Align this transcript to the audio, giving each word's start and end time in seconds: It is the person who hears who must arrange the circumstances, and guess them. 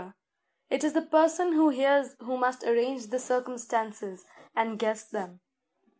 It 0.71 0.83
is 0.83 0.93
the 0.93 1.03
person 1.03 1.53
who 1.53 1.69
hears 1.69 2.15
who 2.21 2.35
must 2.35 2.63
arrange 2.63 3.05
the 3.11 3.19
circumstances, 3.19 4.25
and 4.55 4.79
guess 4.79 5.07
them. 5.07 5.41